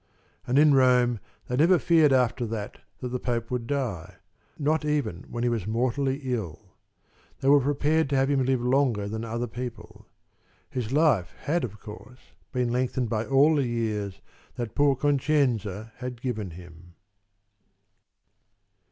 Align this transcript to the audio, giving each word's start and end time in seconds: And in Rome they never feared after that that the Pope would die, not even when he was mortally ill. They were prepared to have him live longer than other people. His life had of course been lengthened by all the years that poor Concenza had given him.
And 0.47 0.57
in 0.57 0.73
Rome 0.73 1.19
they 1.47 1.55
never 1.55 1.77
feared 1.77 2.11
after 2.11 2.47
that 2.47 2.79
that 3.01 3.09
the 3.09 3.19
Pope 3.19 3.51
would 3.51 3.67
die, 3.67 4.15
not 4.57 4.83
even 4.83 5.25
when 5.29 5.43
he 5.43 5.49
was 5.49 5.67
mortally 5.67 6.17
ill. 6.23 6.73
They 7.39 7.49
were 7.49 7.59
prepared 7.61 8.09
to 8.09 8.15
have 8.15 8.27
him 8.27 8.43
live 8.43 8.63
longer 8.63 9.07
than 9.07 9.23
other 9.23 9.45
people. 9.45 10.07
His 10.71 10.91
life 10.91 11.35
had 11.41 11.63
of 11.63 11.79
course 11.79 12.33
been 12.51 12.71
lengthened 12.71 13.09
by 13.09 13.27
all 13.27 13.55
the 13.57 13.67
years 13.67 14.21
that 14.55 14.73
poor 14.73 14.95
Concenza 14.95 15.91
had 15.97 16.19
given 16.19 16.49
him. 16.49 16.95